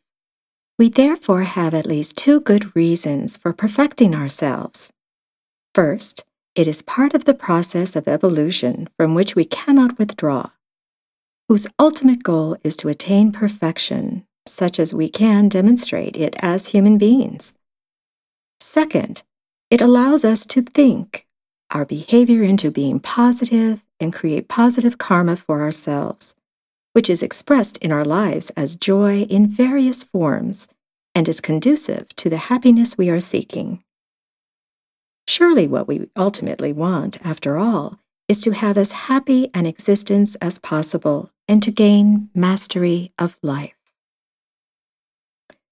We 0.78 0.88
therefore 0.88 1.42
have 1.42 1.74
at 1.74 1.86
least 1.86 2.16
two 2.16 2.40
good 2.40 2.74
reasons 2.74 3.36
for 3.36 3.52
perfecting 3.52 4.14
ourselves. 4.14 4.90
First, 5.74 6.24
it 6.54 6.68
is 6.68 6.82
part 6.82 7.14
of 7.14 7.24
the 7.24 7.34
process 7.34 7.96
of 7.96 8.06
evolution 8.06 8.88
from 8.96 9.14
which 9.14 9.34
we 9.34 9.44
cannot 9.44 9.98
withdraw, 9.98 10.50
whose 11.48 11.66
ultimate 11.78 12.22
goal 12.22 12.56
is 12.62 12.76
to 12.76 12.88
attain 12.88 13.32
perfection, 13.32 14.24
such 14.46 14.78
as 14.78 14.94
we 14.94 15.08
can 15.08 15.48
demonstrate 15.48 16.16
it 16.16 16.36
as 16.38 16.68
human 16.68 16.96
beings. 16.96 17.54
Second, 18.60 19.22
it 19.70 19.80
allows 19.80 20.24
us 20.24 20.46
to 20.46 20.62
think 20.62 21.26
our 21.70 21.84
behavior 21.84 22.44
into 22.44 22.70
being 22.70 23.00
positive 23.00 23.84
and 23.98 24.12
create 24.12 24.48
positive 24.48 24.96
karma 24.98 25.34
for 25.34 25.60
ourselves, 25.60 26.34
which 26.92 27.10
is 27.10 27.22
expressed 27.22 27.78
in 27.78 27.90
our 27.90 28.04
lives 28.04 28.50
as 28.50 28.76
joy 28.76 29.22
in 29.22 29.48
various 29.48 30.04
forms 30.04 30.68
and 31.16 31.28
is 31.28 31.40
conducive 31.40 32.14
to 32.14 32.30
the 32.30 32.36
happiness 32.36 32.96
we 32.96 33.10
are 33.10 33.20
seeking. 33.20 33.82
Surely, 35.26 35.66
what 35.66 35.88
we 35.88 36.08
ultimately 36.16 36.72
want, 36.72 37.18
after 37.24 37.56
all, 37.56 37.98
is 38.28 38.40
to 38.42 38.52
have 38.52 38.76
as 38.76 38.92
happy 38.92 39.50
an 39.54 39.66
existence 39.66 40.34
as 40.36 40.58
possible 40.58 41.30
and 41.48 41.62
to 41.62 41.70
gain 41.70 42.28
mastery 42.34 43.12
of 43.18 43.38
life. 43.42 43.74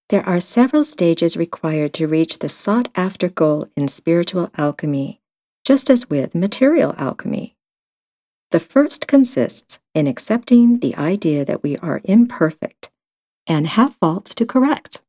There 0.09 0.27
are 0.27 0.41
several 0.41 0.85
stages 0.85 1.37
required 1.37 1.95
to 1.95 2.07
reach 2.07 2.39
the 2.39 2.49
sought 2.49 2.89
after 2.95 3.29
goal 3.29 3.69
in 3.77 3.89
spiritual 3.89 4.51
alchemy, 4.59 5.23
just 5.65 5.89
as 5.89 6.11
with 6.11 6.35
material 6.35 6.95
alchemy. 6.99 7.57
The 8.51 8.61
first 8.61 9.07
consists 9.07 9.79
in 9.95 10.07
accepting 10.07 10.81
the 10.81 10.95
idea 10.97 11.47
that 11.47 11.63
we 11.63 11.79
are 11.79 12.03
imperfect 12.05 12.91
and 13.47 13.67
have 13.67 13.95
faults 13.95 14.35
to 14.35 14.45
correct. 14.45 15.01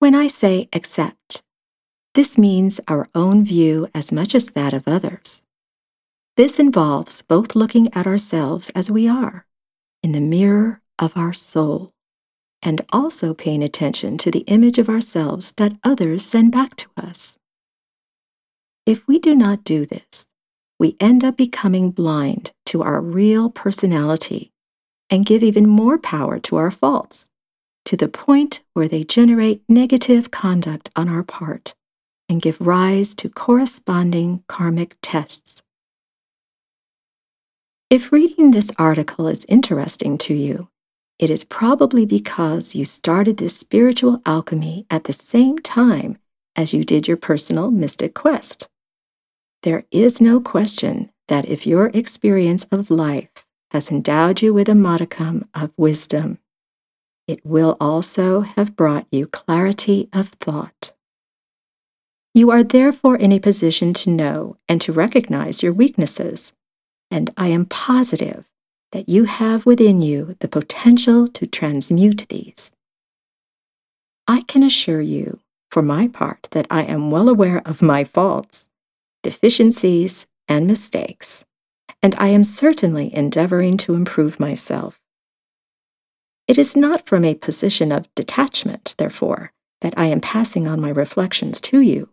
When 0.00 0.14
I 0.14 0.26
say 0.26 0.68
accept, 0.74 1.42
this 2.14 2.38
means 2.38 2.80
our 2.86 3.08
own 3.14 3.44
view 3.44 3.88
as 3.92 4.12
much 4.12 4.36
as 4.36 4.52
that 4.52 4.72
of 4.72 4.86
others. 4.86 5.42
This 6.36 6.60
involves 6.60 7.22
both 7.22 7.56
looking 7.56 7.92
at 7.92 8.06
ourselves 8.06 8.70
as 8.70 8.90
we 8.90 9.08
are, 9.08 9.46
in 10.02 10.12
the 10.12 10.20
mirror 10.20 10.80
of 10.98 11.16
our 11.16 11.32
soul, 11.32 11.92
and 12.62 12.80
also 12.92 13.34
paying 13.34 13.64
attention 13.64 14.16
to 14.18 14.30
the 14.30 14.44
image 14.46 14.78
of 14.78 14.88
ourselves 14.88 15.52
that 15.56 15.76
others 15.82 16.24
send 16.24 16.52
back 16.52 16.76
to 16.76 16.88
us. 16.96 17.36
If 18.86 19.06
we 19.08 19.18
do 19.18 19.34
not 19.34 19.64
do 19.64 19.84
this, 19.84 20.26
we 20.78 20.96
end 21.00 21.24
up 21.24 21.36
becoming 21.36 21.90
blind 21.90 22.52
to 22.66 22.82
our 22.82 23.00
real 23.00 23.50
personality 23.50 24.52
and 25.10 25.26
give 25.26 25.42
even 25.42 25.68
more 25.68 25.98
power 25.98 26.38
to 26.40 26.56
our 26.56 26.70
faults, 26.70 27.28
to 27.84 27.96
the 27.96 28.08
point 28.08 28.60
where 28.72 28.88
they 28.88 29.02
generate 29.02 29.62
negative 29.68 30.30
conduct 30.30 30.90
on 30.94 31.08
our 31.08 31.22
part 31.22 31.74
and 32.34 32.42
give 32.42 32.60
rise 32.60 33.14
to 33.14 33.28
corresponding 33.28 34.42
karmic 34.48 34.96
tests. 35.00 35.62
If 37.88 38.10
reading 38.10 38.50
this 38.50 38.72
article 38.76 39.28
is 39.28 39.46
interesting 39.48 40.18
to 40.18 40.34
you, 40.34 40.68
it 41.20 41.30
is 41.30 41.44
probably 41.44 42.04
because 42.04 42.74
you 42.74 42.84
started 42.84 43.36
this 43.36 43.56
spiritual 43.56 44.20
alchemy 44.26 44.84
at 44.90 45.04
the 45.04 45.12
same 45.12 45.60
time 45.60 46.18
as 46.56 46.74
you 46.74 46.82
did 46.82 47.06
your 47.06 47.16
personal 47.16 47.70
mystic 47.70 48.14
quest. 48.14 48.68
There 49.62 49.84
is 49.92 50.20
no 50.20 50.40
question 50.40 51.12
that 51.28 51.48
if 51.48 51.68
your 51.68 51.92
experience 51.94 52.64
of 52.72 52.90
life 52.90 53.46
has 53.70 53.92
endowed 53.92 54.42
you 54.42 54.52
with 54.52 54.68
a 54.68 54.74
modicum 54.74 55.48
of 55.54 55.72
wisdom, 55.76 56.38
it 57.28 57.46
will 57.46 57.76
also 57.80 58.40
have 58.40 58.74
brought 58.74 59.06
you 59.12 59.28
clarity 59.28 60.08
of 60.12 60.30
thought. 60.30 60.93
You 62.34 62.50
are 62.50 62.64
therefore 62.64 63.16
in 63.16 63.30
a 63.30 63.38
position 63.38 63.94
to 63.94 64.10
know 64.10 64.56
and 64.68 64.80
to 64.80 64.92
recognize 64.92 65.62
your 65.62 65.72
weaknesses 65.72 66.52
and 67.14 67.30
I 67.36 67.48
am 67.48 67.66
positive 67.66 68.50
that 68.90 69.08
you 69.08 69.24
have 69.24 69.64
within 69.64 70.02
you 70.02 70.36
the 70.40 70.48
potential 70.48 71.28
to 71.28 71.46
transmute 71.46 72.26
these. 72.28 72.72
I 74.26 74.42
can 74.42 74.64
assure 74.64 75.00
you, 75.00 75.38
for 75.70 75.80
my 75.80 76.08
part, 76.08 76.48
that 76.50 76.66
I 76.70 76.82
am 76.82 77.12
well 77.12 77.28
aware 77.28 77.62
of 77.64 77.82
my 77.82 78.02
faults, 78.02 78.68
deficiencies, 79.22 80.26
and 80.48 80.66
mistakes, 80.66 81.44
and 82.02 82.16
I 82.18 82.28
am 82.28 82.42
certainly 82.42 83.14
endeavoring 83.14 83.76
to 83.78 83.94
improve 83.94 84.40
myself. 84.40 84.98
It 86.48 86.58
is 86.58 86.74
not 86.74 87.06
from 87.06 87.24
a 87.24 87.34
position 87.34 87.92
of 87.92 88.12
detachment, 88.16 88.96
therefore, 88.98 89.52
that 89.82 89.94
I 89.96 90.06
am 90.06 90.20
passing 90.20 90.66
on 90.66 90.80
my 90.80 90.90
reflections 90.90 91.60
to 91.62 91.80
you 91.80 92.08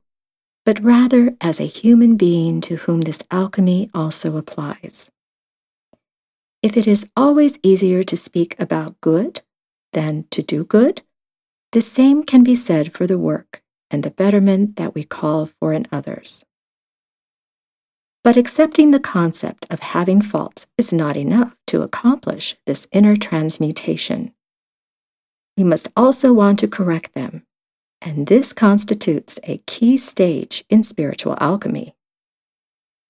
but 0.66 0.80
rather 0.84 1.36
as 1.42 1.60
a 1.60 1.66
human 1.66 2.16
being 2.16 2.62
to 2.62 2.76
whom 2.78 3.02
this 3.02 3.24
alchemy 3.32 3.90
also 3.94 4.38
applies. 4.38 5.10
If 6.62 6.78
it 6.78 6.88
is 6.88 7.10
always 7.16 7.58
easier 7.64 8.04
to 8.04 8.16
speak 8.16 8.56
about 8.60 9.02
good 9.02 9.42
than 9.94 10.26
to 10.30 10.44
do 10.44 10.64
good, 10.64 11.02
the 11.72 11.82
same 11.82 12.24
can 12.24 12.44
be 12.44 12.54
said 12.54 12.94
for 12.96 13.08
the 13.08 13.18
work 13.18 13.64
and 13.90 14.04
the 14.04 14.12
betterment 14.12 14.76
that 14.76 14.94
we 14.94 15.04
call 15.04 15.48
for 15.48 15.74
in 15.74 15.88
others. 15.92 16.46
But 18.24 18.38
accepting 18.38 18.92
the 18.92 19.00
concept 19.00 19.66
of 19.72 19.80
having 19.80 20.22
faults 20.22 20.68
is 20.78 20.94
not 20.94 21.18
enough 21.18 21.56
to 21.68 21.82
accomplish 21.82 22.56
this 22.68 22.88
inner 22.92 23.16
transmutation. 23.16 24.34
We 25.58 25.64
must 25.64 25.88
also 25.96 26.32
want 26.32 26.60
to 26.60 26.68
correct 26.68 27.14
them, 27.14 27.44
and 28.02 28.28
this 28.28 28.54
constitutes 28.54 29.40
a 29.44 29.60
key 29.68 29.98
stage 29.98 30.64
in 30.70 30.84
spiritual 30.84 31.38
alchemy. 31.40 31.96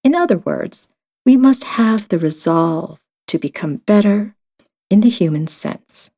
In 0.03 0.15
other 0.15 0.37
words, 0.37 0.87
we 1.25 1.37
must 1.37 1.63
have 1.63 2.09
the 2.09 2.19
resolve 2.19 2.99
to 3.27 3.37
become 3.37 3.77
better 3.77 4.35
in 4.89 5.01
the 5.01 5.09
human 5.09 5.47
sense. 5.47 6.11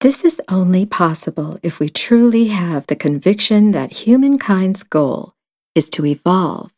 This 0.00 0.24
is 0.24 0.40
only 0.48 0.86
possible 0.86 1.58
if 1.62 1.78
we 1.78 1.88
truly 1.88 2.48
have 2.48 2.86
the 2.86 2.96
conviction 2.96 3.72
that 3.72 3.92
humankind's 3.92 4.82
goal 4.82 5.34
is 5.74 5.88
to 5.90 6.06
evolve, 6.06 6.72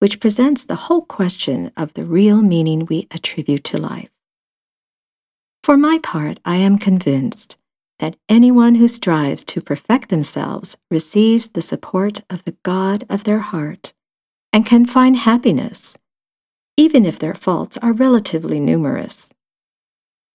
which 0.00 0.20
presents 0.20 0.64
the 0.64 0.74
whole 0.86 1.02
question 1.02 1.72
of 1.76 1.94
the 1.94 2.04
real 2.04 2.42
meaning 2.42 2.86
we 2.86 3.06
attribute 3.10 3.64
to 3.64 3.78
life. 3.78 4.10
For 5.62 5.76
my 5.76 5.98
part, 6.02 6.40
I 6.44 6.56
am 6.56 6.78
convinced 6.78 7.56
that 7.98 8.16
anyone 8.28 8.76
who 8.76 8.88
strives 8.88 9.44
to 9.44 9.60
perfect 9.60 10.08
themselves 10.08 10.76
receives 10.90 11.50
the 11.50 11.62
support 11.62 12.22
of 12.28 12.44
the 12.44 12.56
God 12.62 13.04
of 13.08 13.24
their 13.24 13.38
heart 13.38 13.92
and 14.52 14.66
can 14.66 14.86
find 14.86 15.16
happiness, 15.16 15.96
even 16.76 17.04
if 17.04 17.18
their 17.18 17.34
faults 17.34 17.76
are 17.78 17.92
relatively 17.92 18.60
numerous. 18.60 19.32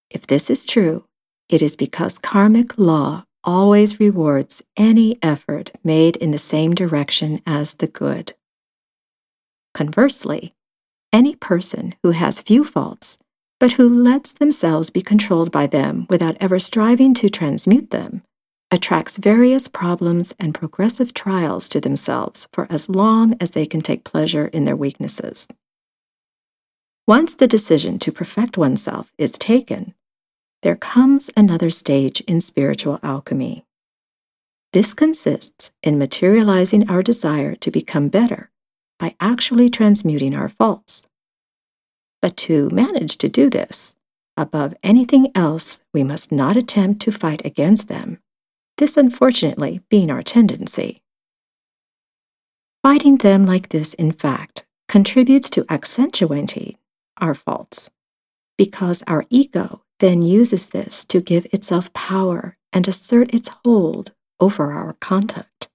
If 0.10 0.26
this 0.28 0.50
is 0.50 0.66
true, 0.66 1.06
it 1.50 1.62
is 1.62 1.76
because 1.76 2.18
karmic 2.18 2.78
law 2.78 3.26
always 3.44 4.00
rewards 4.00 4.62
any 4.76 5.18
effort 5.22 5.72
made 5.84 6.16
in 6.18 6.32
the 6.32 6.38
same 6.38 6.76
direction 6.76 7.42
as 7.46 7.76
the 7.76 7.88
good. 7.88 8.34
Conversely, 9.74 10.54
any 11.14 11.36
person 11.36 11.96
who 12.04 12.12
has 12.12 12.42
few 12.42 12.64
faults, 12.64 13.18
but 13.60 13.74
who 13.74 13.90
lets 13.90 14.32
themselves 14.32 14.90
be 14.90 15.02
controlled 15.02 15.52
by 15.52 15.68
them 15.68 16.08
without 16.10 16.38
ever 16.40 16.58
striving 16.58 17.14
to 17.14 17.30
transmute 17.30 17.92
them, 17.92 18.24
attracts 18.72 19.18
various 19.18 19.68
problems 19.68 20.34
and 20.40 20.54
progressive 20.54 21.14
trials 21.14 21.68
to 21.68 21.82
themselves 21.82 22.48
for 22.54 22.68
as 22.70 22.90
long 22.90 23.36
as 23.42 23.52
they 23.52 23.66
can 23.66 23.82
take 23.82 24.04
pleasure 24.04 24.48
in 24.48 24.66
their 24.66 24.76
weaknesses. 24.76 25.48
Once 27.08 27.34
the 27.34 27.48
decision 27.48 27.98
to 28.00 28.12
perfect 28.12 28.58
oneself 28.58 29.12
is 29.18 29.32
taken, 29.34 29.94
there 30.62 30.76
comes 30.76 31.30
another 31.36 31.70
stage 31.70 32.22
in 32.22 32.40
spiritual 32.40 33.00
alchemy. 33.02 33.66
This 34.72 34.94
consists 34.94 35.72
in 35.82 35.98
materializing 35.98 36.90
our 36.90 37.02
desire 37.02 37.56
to 37.56 37.72
become 37.72 38.10
better 38.10 38.52
by 39.00 39.16
actually 39.20 39.70
transmuting 39.70 40.36
our 40.36 40.50
faults. 40.50 41.09
But 42.22 42.36
to 42.38 42.70
manage 42.70 43.18
to 43.20 43.30
do 43.30 43.50
this, 43.50 43.96
above 44.36 44.76
anything 44.84 45.32
else, 45.36 45.80
we 45.94 46.04
must 46.04 46.32
not 46.32 46.58
attempt 46.58 47.02
to 47.04 47.12
fight 47.12 47.46
against 47.46 47.88
them, 47.88 48.20
this 48.78 48.98
unfortunately 48.98 49.82
being 49.90 50.12
our 50.12 50.24
tendency. 50.24 51.02
Fighting 52.84 53.18
them 53.18 53.46
like 53.46 53.70
this, 53.70 53.94
in 53.94 54.12
fact, 54.12 54.66
contributes 54.88 55.50
to 55.52 55.66
accentuating 55.70 56.78
our 57.18 57.34
faults, 57.34 57.90
because 58.58 59.04
our 59.08 59.26
ego 59.30 59.84
then 60.00 60.22
uses 60.22 60.70
this 60.70 61.06
to 61.06 61.22
give 61.22 61.46
itself 61.52 61.92
power 61.94 62.58
and 62.72 62.88
assert 62.88 63.34
its 63.34 63.50
hold 63.64 64.14
over 64.40 64.72
our 64.72 64.94
conduct. 64.94 65.70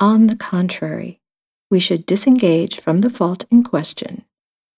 On 0.00 0.26
the 0.26 0.36
contrary, 0.36 1.20
we 1.70 1.78
should 1.80 2.06
disengage 2.06 2.80
from 2.80 3.02
the 3.02 3.10
fault 3.10 3.44
in 3.50 3.62
question 3.62 4.24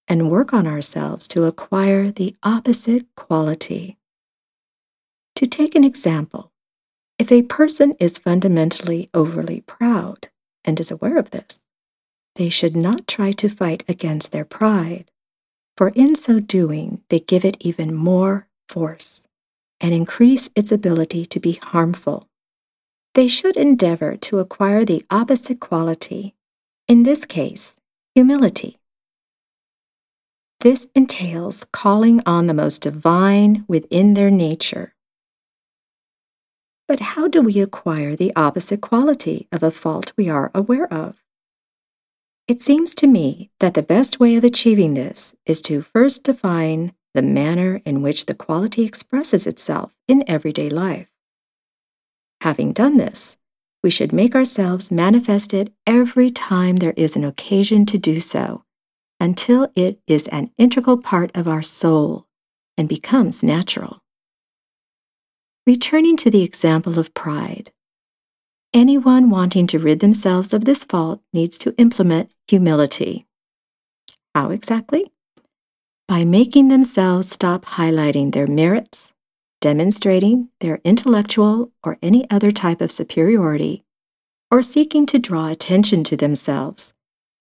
and 0.07 0.31
work 0.31 0.53
on 0.53 0.67
ourselves 0.67 1.27
to 1.29 1.45
acquire 1.45 2.11
the 2.11 2.37
opposite 2.43 3.07
quality. 3.17 3.99
To 5.37 5.47
take 5.47 5.75
an 5.75 5.85
example, 5.85 6.53
if 7.19 7.31
a 7.33 7.43
person 7.43 7.95
is 8.01 8.19
fundamentally 8.19 9.09
overly 9.15 9.61
proud 9.61 10.29
and 10.65 10.79
is 10.79 10.91
aware 10.91 11.17
of 11.17 11.31
this, 11.31 11.61
they 12.37 12.49
should 12.49 12.77
not 12.77 13.07
try 13.07 13.33
to 13.33 13.49
fight 13.49 13.85
against 13.89 14.33
their 14.33 14.45
pride, 14.45 15.11
for 15.77 15.89
in 15.91 16.15
so 16.15 16.41
doing, 16.41 17.03
they 17.09 17.21
give 17.21 17.45
it 17.45 17.57
even 17.61 17.95
more 17.95 18.49
force 18.69 19.25
and 19.81 19.95
increase 19.95 20.51
its 20.55 20.73
ability 20.73 21.27
to 21.27 21.41
be 21.41 21.53
harmful. 21.63 22.29
They 23.15 23.29
should 23.29 23.57
endeavor 23.57 24.17
to 24.17 24.39
acquire 24.41 24.85
the 24.85 25.05
opposite 25.11 25.61
quality, 25.61 26.35
in 26.89 27.05
this 27.05 27.25
case, 27.25 27.77
humility. 28.15 28.79
This 30.65 30.89
entails 30.95 31.67
calling 31.75 32.23
on 32.25 32.47
the 32.47 32.55
most 32.55 32.81
divine 32.81 33.67
within 33.69 34.15
their 34.15 34.31
nature. 34.31 34.95
But 36.89 37.01
how 37.01 37.29
do 37.29 37.43
we 37.43 37.61
acquire 37.61 38.17
the 38.17 38.33
opposite 38.35 38.81
quality 38.81 39.47
of 39.53 39.63
a 39.63 39.71
fault 39.71 40.15
we 40.17 40.31
are 40.31 40.51
aware 40.55 40.91
of? 40.91 41.23
It 42.49 42.63
seems 42.63 42.95
to 42.95 43.07
me 43.07 43.51
that 43.61 43.75
the 43.75 43.83
best 43.83 44.19
way 44.19 44.37
of 44.37 44.45
achieving 44.45 44.95
this 44.95 45.35
is 45.45 45.61
to 45.63 45.83
first 45.83 46.25
define 46.25 46.95
the 47.13 47.21
manner 47.21 47.83
in 47.85 48.01
which 48.01 48.25
the 48.25 48.35
quality 48.35 48.85
expresses 48.87 49.47
itself 49.47 49.95
in 50.09 50.25
everyday 50.27 50.71
life. 50.71 51.11
Having 52.41 52.73
done 52.73 52.97
this, 52.97 53.37
we 53.83 53.91
should 53.91 54.15
make 54.15 54.35
ourselves 54.35 54.91
manifest 54.91 55.53
it 55.53 55.75
every 55.87 56.31
time 56.31 56.77
there 56.77 56.95
is 56.97 57.17
an 57.17 57.25
occasion 57.25 57.85
to 57.85 57.99
do 57.99 58.19
so, 58.19 58.64
until 59.25 59.73
it 59.75 59.99
is 60.07 60.29
an 60.29 60.51
integral 60.59 60.99
part 60.99 61.35
of 61.35 61.49
our 61.49 61.63
soul 61.63 62.27
and 62.77 62.91
becomes 62.91 63.43
natural. 63.43 64.03
Returning 65.67 66.19
to 66.19 66.31
the 66.31 66.43
example 66.43 66.99
of 66.99 67.15
pride, 67.15 67.73
anyone 68.75 69.31
wanting 69.31 69.67
to 69.69 69.79
rid 69.79 70.01
themselves 70.01 70.53
of 70.53 70.67
this 70.67 70.85
fault 70.85 71.23
needs 71.33 71.57
to 71.57 71.75
implement 71.79 72.33
humility. 72.49 73.27
How 74.35 74.51
exactly? 74.51 75.11
By 76.07 76.25
making 76.25 76.69
themselves 76.69 77.31
stop 77.31 77.65
highlighting 77.65 78.33
their 78.33 78.47
merits, 78.47 79.15
demonstrating 79.63 80.51
their 80.61 80.83
intellectual 80.85 81.73
or 81.83 81.97
any 82.03 82.29
other 82.29 82.51
type 82.51 82.83
of 82.83 82.93
superiority, 82.93 83.85
or 84.51 84.61
seeking 84.61 85.07
to 85.07 85.19
draw 85.19 85.49
attention 85.49 86.05
to 86.05 86.17
themselves, 86.19 86.94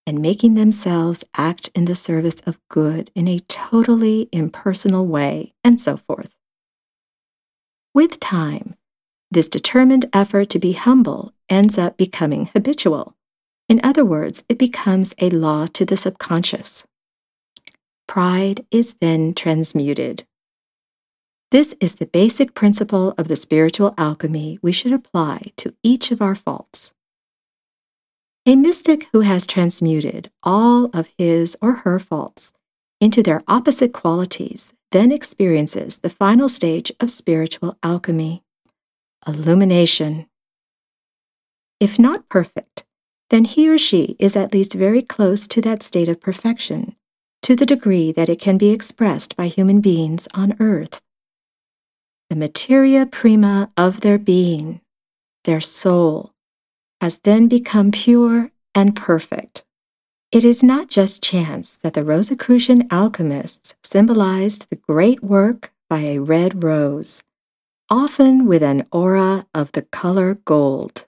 and 0.06 0.20
making 0.20 0.56
themselves 0.56 1.24
act 1.36 1.70
in 1.74 1.86
the 1.86 1.96
service 1.96 2.42
of 2.46 2.60
good 2.70 3.12
in 3.16 3.28
a 3.28 3.40
totally 3.40 4.30
impersonal 4.32 5.06
way, 5.08 5.54
and 5.64 5.80
so 5.80 5.98
forth. 5.98 6.36
With 7.94 8.20
time, 8.20 8.76
this 9.32 9.48
determined 9.48 10.06
effort 10.14 10.50
to 10.50 10.60
be 10.60 10.74
humble 10.74 11.34
ends 11.50 11.78
up 11.78 11.98
becoming 11.98 12.48
habitual. 12.48 13.16
In 13.70 13.80
other 13.84 14.06
words, 14.06 14.44
it 14.50 14.60
becomes 14.60 15.16
a 15.20 15.30
law 15.30 15.66
to 15.74 15.86
the 15.86 15.98
subconscious. 15.98 16.86
Pride 18.08 18.66
is 18.70 18.96
then 19.00 19.34
transmuted. 19.34 20.26
This 21.52 21.76
is 21.80 21.96
the 21.96 22.06
basic 22.08 22.56
principle 22.56 23.14
of 23.18 23.28
the 23.28 23.36
spiritual 23.36 23.94
alchemy 23.98 24.60
we 24.62 24.72
should 24.72 24.92
apply 24.92 25.52
to 25.58 25.74
each 25.84 26.12
of 26.12 26.22
our 26.22 26.36
faults. 26.36 26.94
A 28.46 28.58
mystic 28.58 29.08
who 29.14 29.22
has 29.22 29.48
transmuted 29.48 30.30
all 30.44 30.86
of 30.94 31.10
his 31.18 31.56
or 31.62 31.74
her 31.86 31.98
faults 31.98 32.52
into 33.00 33.24
their 33.24 33.42
opposite 33.48 33.94
qualities 33.94 34.74
then 34.92 35.14
experiences 35.14 36.00
the 36.00 36.10
final 36.10 36.50
stage 36.50 36.92
of 37.00 37.10
spiritual 37.10 37.78
alchemy 37.82 38.44
illumination. 39.26 40.28
If 41.80 41.98
not 41.98 42.28
perfect, 42.28 42.84
then 43.30 43.46
he 43.46 43.70
or 43.70 43.78
she 43.78 44.18
is 44.20 44.36
at 44.36 44.54
least 44.54 44.74
very 44.74 45.02
close 45.02 45.48
to 45.48 45.62
that 45.62 45.82
state 45.82 46.10
of 46.10 46.20
perfection, 46.20 46.98
to 47.44 47.56
the 47.56 47.66
degree 47.66 48.12
that 48.12 48.30
it 48.30 48.40
can 48.40 48.58
be 48.58 48.70
expressed 48.72 49.38
by 49.38 49.48
human 49.48 49.80
beings 49.80 50.28
on 50.34 50.58
earth. 50.60 51.02
The 52.30 52.36
materia 52.36 53.06
prima 53.06 53.72
of 53.78 54.02
their 54.02 54.18
being, 54.18 54.82
their 55.46 55.62
soul, 55.62 56.33
has 57.04 57.18
then 57.26 57.50
become 57.50 57.92
pure 57.92 58.50
and 58.74 58.96
perfect. 58.96 59.66
It 60.32 60.46
is 60.46 60.64
not 60.64 60.88
just 60.88 61.22
chance 61.22 61.76
that 61.84 61.96
the 61.96 62.04
Rosicrucian 62.06 62.88
alchemists 62.90 63.76
symbolized 63.84 64.70
the 64.70 64.78
great 64.78 65.22
work 65.22 65.74
by 65.90 66.00
a 66.00 66.20
red 66.20 66.64
rose 66.64 67.22
often 67.90 68.46
with 68.46 68.64
an 68.64 68.88
aura 68.90 69.46
of 69.54 69.74
the 69.74 69.82
color 69.82 70.36
gold. 70.46 71.06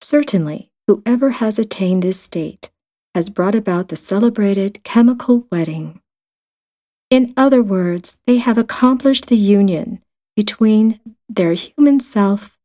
Certainly, 0.00 0.70
whoever 0.86 1.28
has 1.42 1.58
attained 1.58 2.02
this 2.02 2.18
state 2.18 2.70
has 3.14 3.28
brought 3.28 3.54
about 3.54 3.88
the 3.88 3.96
celebrated 3.96 4.82
chemical 4.82 5.46
wedding. 5.52 6.00
In 7.10 7.34
other 7.36 7.62
words, 7.62 8.16
they 8.26 8.38
have 8.38 8.56
accomplished 8.56 9.26
the 9.26 9.36
union 9.36 10.02
between 10.34 11.00
their 11.28 11.52
human 11.52 12.00
self 12.00 12.58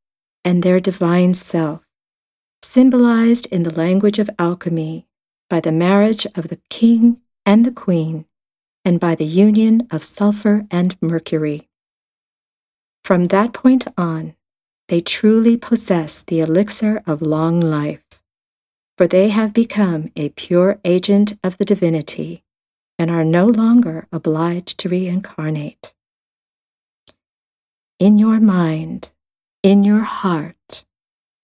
and 0.46 0.64
their 0.64 0.80
divine 0.80 1.34
self, 1.34 1.86
symbolized 2.64 3.46
in 3.48 3.64
the 3.64 3.74
language 3.74 4.20
of 4.20 4.30
alchemy 4.38 5.08
by 5.50 5.60
the 5.60 5.72
marriage 5.72 6.26
of 6.36 6.48
the 6.48 6.60
king 6.70 7.20
and 7.46 7.66
the 7.66 7.72
queen, 7.72 8.26
and 8.86 9.00
by 9.00 9.16
the 9.16 9.26
union 9.26 9.88
of 9.92 10.04
sulfur 10.04 10.66
and 10.72 10.96
mercury. 11.02 11.70
From 13.04 13.26
that 13.26 13.54
point 13.54 13.88
on, 13.98 14.36
they 14.88 15.02
truly 15.02 15.58
possess 15.58 16.22
the 16.22 16.40
elixir 16.40 17.02
of 17.08 17.22
long 17.22 17.60
life, 17.60 18.04
for 18.98 19.08
they 19.08 19.30
have 19.30 19.54
become 19.54 20.12
a 20.16 20.30
pure 20.30 20.80
agent 20.86 21.34
of 21.44 21.58
the 21.58 21.66
divinity 21.66 22.44
and 23.00 23.10
are 23.10 23.26
no 23.26 23.48
longer 23.48 24.08
obliged 24.12 24.78
to 24.78 24.90
reincarnate. 24.90 25.94
In 28.00 28.20
your 28.20 28.40
mind, 28.40 29.10
in 29.64 29.84
your 29.84 30.02
heart, 30.02 30.56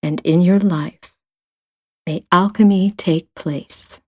and 0.04 0.22
in 0.24 0.42
your 0.42 0.60
life, 0.60 1.16
may 2.08 2.26
alchemy 2.32 2.92
take 2.98 3.34
place. 3.36 4.02